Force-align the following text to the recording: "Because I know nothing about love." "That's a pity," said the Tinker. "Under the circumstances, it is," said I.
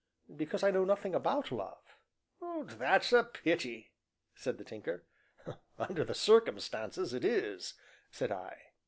"Because 0.35 0.63
I 0.63 0.71
know 0.71 0.83
nothing 0.83 1.13
about 1.13 1.51
love." 1.51 1.95
"That's 2.65 3.13
a 3.13 3.23
pity," 3.23 3.91
said 4.33 4.57
the 4.57 4.63
Tinker. 4.63 5.05
"Under 5.77 6.03
the 6.03 6.15
circumstances, 6.15 7.13
it 7.13 7.23
is," 7.23 7.75
said 8.09 8.31
I. 8.31 8.57